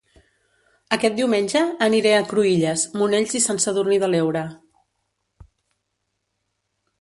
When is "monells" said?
3.01-3.37